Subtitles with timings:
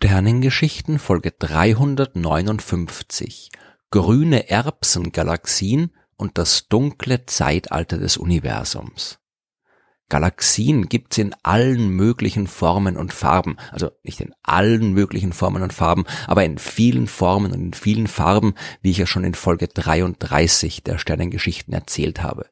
[0.00, 3.50] Sternengeschichten Folge 359
[3.90, 9.18] Grüne Erbsengalaxien und das dunkle Zeitalter des Universums.
[10.08, 15.72] Galaxien gibt's in allen möglichen Formen und Farben, also nicht in allen möglichen Formen und
[15.72, 19.66] Farben, aber in vielen Formen und in vielen Farben, wie ich ja schon in Folge
[19.66, 22.46] 33 der Sternengeschichten erzählt habe.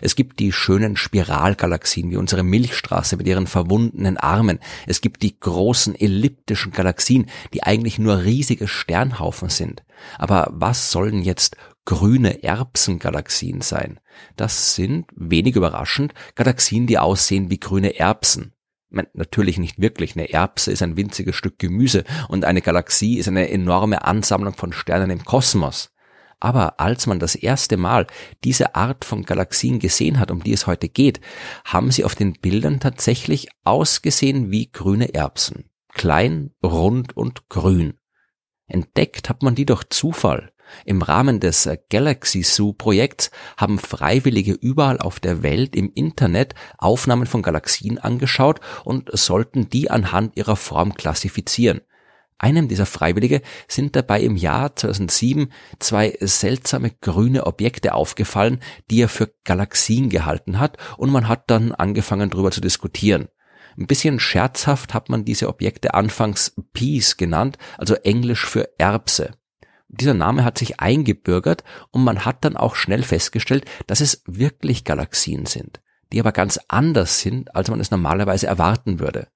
[0.00, 4.58] Es gibt die schönen Spiralgalaxien wie unsere Milchstraße mit ihren verwundenen Armen.
[4.86, 9.82] Es gibt die großen elliptischen Galaxien, die eigentlich nur riesige Sternhaufen sind.
[10.18, 14.00] Aber was sollen jetzt grüne Erbsengalaxien sein?
[14.36, 18.52] Das sind, wenig überraschend, Galaxien, die aussehen wie grüne Erbsen.
[19.14, 20.16] Natürlich nicht wirklich.
[20.16, 24.72] Eine Erbse ist ein winziges Stück Gemüse und eine Galaxie ist eine enorme Ansammlung von
[24.72, 25.91] Sternen im Kosmos.
[26.42, 28.08] Aber als man das erste Mal
[28.42, 31.20] diese Art von Galaxien gesehen hat, um die es heute geht,
[31.64, 35.70] haben sie auf den Bildern tatsächlich ausgesehen wie grüne Erbsen.
[35.94, 37.94] Klein, rund und grün.
[38.66, 40.50] Entdeckt hat man die durch Zufall.
[40.84, 47.26] Im Rahmen des Galaxy Zoo Projekts haben Freiwillige überall auf der Welt im Internet Aufnahmen
[47.26, 51.82] von Galaxien angeschaut und sollten die anhand ihrer Form klassifizieren.
[52.42, 58.58] Einem dieser Freiwillige sind dabei im Jahr 2007 zwei seltsame grüne Objekte aufgefallen,
[58.90, 63.28] die er für Galaxien gehalten hat und man hat dann angefangen darüber zu diskutieren.
[63.78, 69.34] Ein bisschen scherzhaft hat man diese Objekte anfangs Peas genannt, also Englisch für Erbse.
[69.86, 74.82] Dieser Name hat sich eingebürgert und man hat dann auch schnell festgestellt, dass es wirklich
[74.82, 75.80] Galaxien sind,
[76.12, 79.28] die aber ganz anders sind, als man es normalerweise erwarten würde.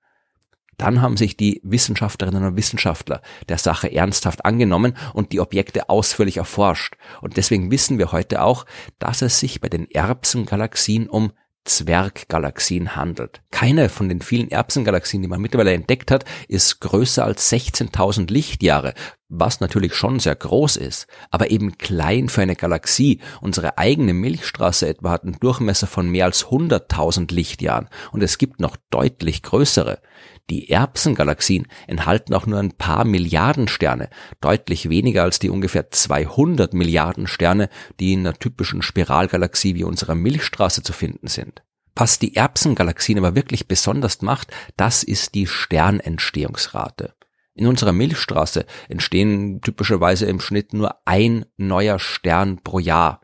[0.76, 6.36] Dann haben sich die Wissenschaftlerinnen und Wissenschaftler der Sache ernsthaft angenommen und die Objekte ausführlich
[6.36, 6.96] erforscht.
[7.20, 8.66] Und deswegen wissen wir heute auch,
[8.98, 11.32] dass es sich bei den Erbsengalaxien um
[11.66, 13.42] Zwerggalaxien handelt.
[13.50, 18.94] Keine von den vielen Erbsengalaxien, die man mittlerweile entdeckt hat, ist größer als 16.000 Lichtjahre,
[19.28, 23.20] was natürlich schon sehr groß ist, aber eben klein für eine Galaxie.
[23.40, 28.60] Unsere eigene Milchstraße etwa hat einen Durchmesser von mehr als 100.000 Lichtjahren und es gibt
[28.60, 30.00] noch deutlich größere.
[30.48, 34.10] Die Erbsengalaxien enthalten auch nur ein paar Milliarden Sterne,
[34.40, 40.14] deutlich weniger als die ungefähr 200 Milliarden Sterne, die in einer typischen Spiralgalaxie wie unserer
[40.14, 41.62] Milchstraße zu finden sind.
[41.96, 47.14] Was die Erbsengalaxien aber wirklich besonders macht, das ist die Sternentstehungsrate.
[47.56, 53.22] In unserer Milchstraße entstehen typischerweise im Schnitt nur ein neuer Stern pro Jahr.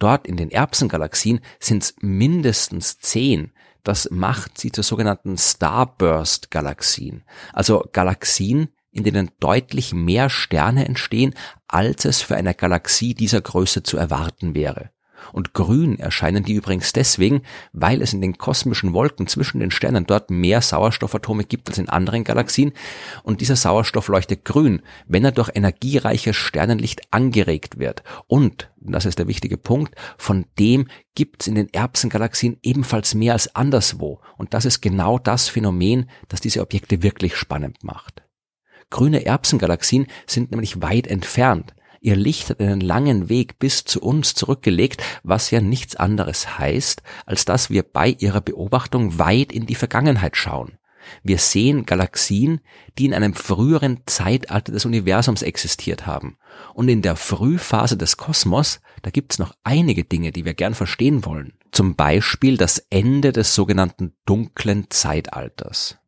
[0.00, 3.52] Dort in den Erbsengalaxien sind es mindestens zehn.
[3.84, 7.22] Das macht sie zu sogenannten Starburst-Galaxien.
[7.52, 11.34] Also Galaxien, in denen deutlich mehr Sterne entstehen,
[11.68, 14.90] als es für eine Galaxie dieser Größe zu erwarten wäre.
[15.32, 17.42] Und grün erscheinen die übrigens deswegen,
[17.72, 21.88] weil es in den kosmischen Wolken zwischen den Sternen dort mehr Sauerstoffatome gibt als in
[21.88, 22.72] anderen Galaxien.
[23.22, 28.02] Und dieser Sauerstoff leuchtet grün, wenn er durch energiereiches Sternenlicht angeregt wird.
[28.26, 33.34] Und, das ist der wichtige Punkt, von dem gibt es in den Erbsengalaxien ebenfalls mehr
[33.34, 34.20] als anderswo.
[34.36, 38.22] Und das ist genau das Phänomen, das diese Objekte wirklich spannend macht.
[38.90, 41.74] Grüne Erbsengalaxien sind nämlich weit entfernt.
[42.02, 47.02] Ihr Licht hat einen langen Weg bis zu uns zurückgelegt, was ja nichts anderes heißt,
[47.26, 50.78] als dass wir bei ihrer Beobachtung weit in die Vergangenheit schauen.
[51.22, 52.60] Wir sehen Galaxien,
[52.98, 56.36] die in einem früheren Zeitalter des Universums existiert haben.
[56.74, 61.24] Und in der Frühphase des Kosmos, da gibt's noch einige Dinge, die wir gern verstehen
[61.24, 61.54] wollen.
[61.72, 65.98] Zum Beispiel das Ende des sogenannten dunklen Zeitalters.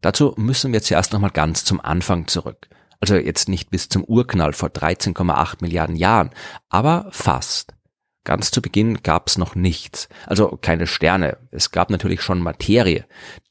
[0.00, 2.68] Dazu müssen wir zuerst nochmal ganz zum Anfang zurück.
[3.02, 6.30] Also jetzt nicht bis zum Urknall vor 13,8 Milliarden Jahren,
[6.68, 7.74] aber fast.
[8.22, 11.38] Ganz zu Beginn gab es noch nichts, also keine Sterne.
[11.50, 13.04] Es gab natürlich schon Materie.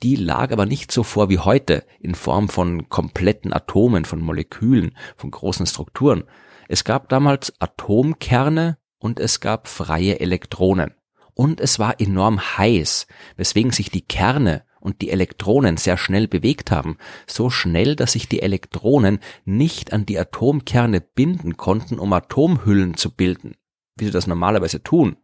[0.03, 4.95] Die lag aber nicht so vor wie heute in Form von kompletten Atomen, von Molekülen,
[5.17, 6.23] von großen Strukturen.
[6.69, 10.93] Es gab damals Atomkerne und es gab freie Elektronen.
[11.33, 13.05] Und es war enorm heiß,
[13.35, 16.97] weswegen sich die Kerne und die Elektronen sehr schnell bewegt haben,
[17.27, 23.11] so schnell, dass sich die Elektronen nicht an die Atomkerne binden konnten, um Atomhüllen zu
[23.15, 23.55] bilden,
[23.95, 25.17] wie sie das normalerweise tun.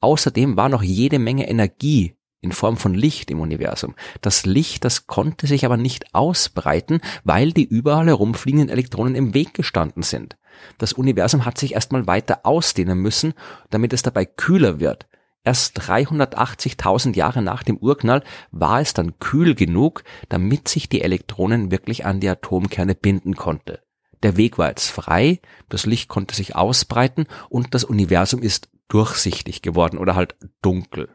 [0.00, 3.94] Außerdem war noch jede Menge Energie in Form von Licht im Universum.
[4.20, 9.54] Das Licht, das konnte sich aber nicht ausbreiten, weil die überall herumfliegenden Elektronen im Weg
[9.54, 10.36] gestanden sind.
[10.76, 13.32] Das Universum hat sich erstmal weiter ausdehnen müssen,
[13.70, 15.06] damit es dabei kühler wird.
[15.44, 18.22] Erst 380.000 Jahre nach dem Urknall
[18.52, 23.80] war es dann kühl genug, damit sich die Elektronen wirklich an die Atomkerne binden konnte.
[24.22, 29.62] Der Weg war jetzt frei, das Licht konnte sich ausbreiten und das Universum ist durchsichtig
[29.62, 31.08] geworden oder halt dunkel.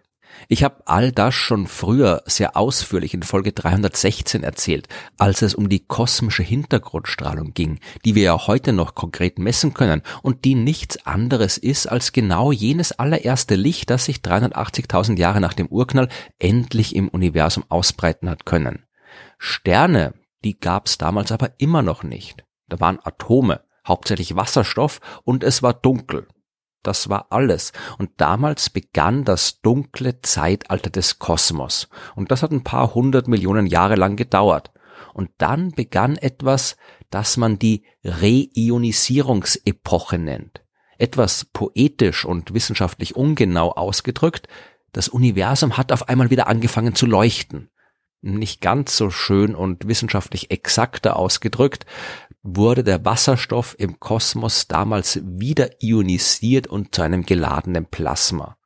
[0.48, 4.88] Ich habe all das schon früher sehr ausführlich in Folge 316 erzählt,
[5.18, 10.02] als es um die kosmische Hintergrundstrahlung ging, die wir ja heute noch konkret messen können
[10.22, 15.54] und die nichts anderes ist als genau jenes allererste Licht, das sich 380.000 Jahre nach
[15.54, 16.10] dem Urknall
[16.40, 18.86] endlich im Universum ausbreiten hat können.
[19.38, 20.14] Sterne,
[20.44, 22.44] die gab's damals aber immer noch nicht.
[22.70, 26.28] Da waren Atome, hauptsächlich Wasserstoff und es war dunkel.
[26.88, 27.74] Das war alles.
[27.98, 31.90] Und damals begann das dunkle Zeitalter des Kosmos.
[32.16, 34.72] Und das hat ein paar hundert Millionen Jahre lang gedauert.
[35.14, 36.78] Und dann begann etwas,
[37.10, 40.64] das man die Reionisierungsepoche nennt.
[40.98, 44.48] Etwas poetisch und wissenschaftlich ungenau ausgedrückt,
[44.94, 47.70] das Universum hat auf einmal wieder angefangen zu leuchten.
[48.22, 51.86] Nicht ganz so schön und wissenschaftlich exakter ausgedrückt,
[52.56, 58.58] wurde der Wasserstoff im Kosmos damals wieder ionisiert und zu einem geladenen Plasma.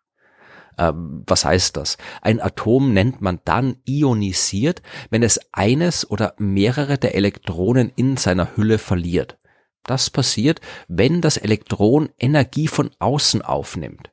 [0.78, 1.98] Ähm, was heißt das?
[2.22, 8.56] Ein Atom nennt man dann ionisiert, wenn es eines oder mehrere der Elektronen in seiner
[8.56, 9.40] Hülle verliert.
[9.84, 14.12] Das passiert, wenn das Elektron Energie von außen aufnimmt.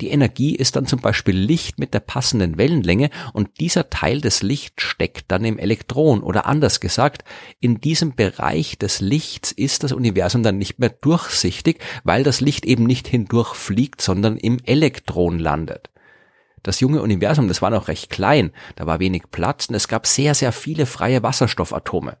[0.00, 4.42] Die Energie ist dann zum Beispiel Licht mit der passenden Wellenlänge und dieser Teil des
[4.42, 7.24] Lichts steckt dann im Elektron oder anders gesagt,
[7.60, 12.64] in diesem Bereich des Lichts ist das Universum dann nicht mehr durchsichtig, weil das Licht
[12.64, 15.90] eben nicht hindurchfliegt, sondern im Elektron landet.
[16.62, 20.06] Das junge Universum, das war noch recht klein, da war wenig Platz und es gab
[20.06, 22.16] sehr, sehr viele freie Wasserstoffatome.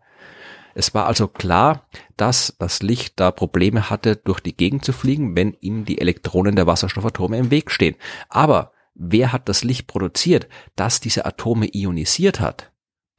[0.74, 5.36] Es war also klar, dass das Licht da Probleme hatte, durch die Gegend zu fliegen,
[5.36, 7.96] wenn ihm die Elektronen der Wasserstoffatome im Weg stehen.
[8.28, 12.70] Aber wer hat das Licht produziert, das diese Atome ionisiert hat?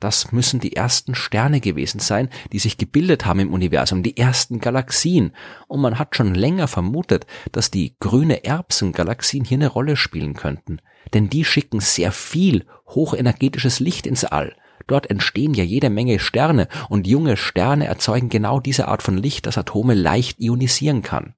[0.01, 4.59] Das müssen die ersten Sterne gewesen sein, die sich gebildet haben im Universum, die ersten
[4.59, 5.31] Galaxien.
[5.67, 10.79] Und man hat schon länger vermutet, dass die grüne Erbsengalaxien hier eine Rolle spielen könnten.
[11.13, 14.55] Denn die schicken sehr viel hochenergetisches Licht ins All.
[14.87, 19.45] Dort entstehen ja jede Menge Sterne und junge Sterne erzeugen genau diese Art von Licht,
[19.45, 21.35] das Atome leicht ionisieren kann.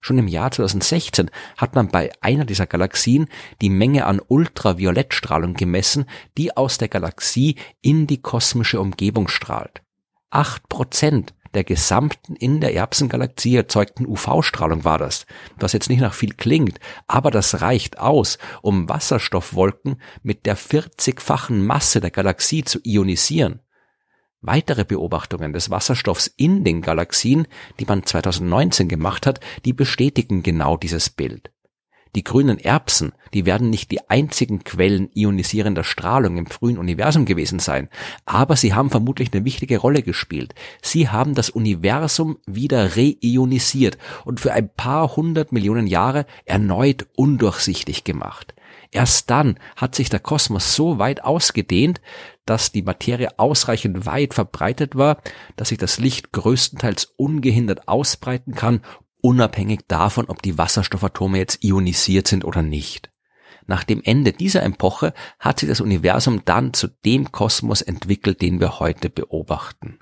[0.00, 3.28] Schon im Jahr 2016 hat man bei einer dieser Galaxien
[3.60, 6.06] die Menge an Ultraviolettstrahlung gemessen,
[6.38, 9.82] die aus der Galaxie in die kosmische Umgebung strahlt.
[10.30, 15.26] Acht Prozent der gesamten in der Erbsengalaxie erzeugten UV-Strahlung war das,
[15.56, 21.62] was jetzt nicht nach viel klingt, aber das reicht aus, um Wasserstoffwolken mit der 40-fachen
[21.62, 23.60] Masse der Galaxie zu ionisieren.
[24.42, 27.46] Weitere Beobachtungen des Wasserstoffs in den Galaxien,
[27.78, 31.50] die man 2019 gemacht hat, die bestätigen genau dieses Bild.
[32.16, 37.60] Die grünen Erbsen, die werden nicht die einzigen Quellen ionisierender Strahlung im frühen Universum gewesen
[37.60, 37.88] sein,
[38.24, 40.54] aber sie haben vermutlich eine wichtige Rolle gespielt.
[40.82, 48.02] Sie haben das Universum wieder reionisiert und für ein paar hundert Millionen Jahre erneut undurchsichtig
[48.02, 48.54] gemacht.
[48.90, 52.00] Erst dann hat sich der Kosmos so weit ausgedehnt,
[52.44, 55.22] dass die Materie ausreichend weit verbreitet war,
[55.54, 58.80] dass sich das Licht größtenteils ungehindert ausbreiten kann,
[59.22, 63.10] unabhängig davon, ob die Wasserstoffatome jetzt ionisiert sind oder nicht.
[63.66, 68.58] Nach dem Ende dieser Epoche hat sich das Universum dann zu dem Kosmos entwickelt, den
[68.58, 70.00] wir heute beobachten.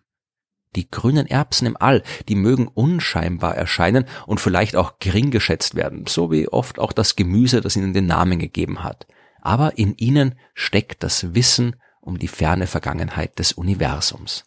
[0.76, 6.06] Die grünen Erbsen im All, die mögen unscheinbar erscheinen und vielleicht auch gering geschätzt werden,
[6.06, 9.06] so wie oft auch das Gemüse, das ihnen den Namen gegeben hat.
[9.40, 14.44] Aber in ihnen steckt das Wissen um die ferne Vergangenheit des Universums.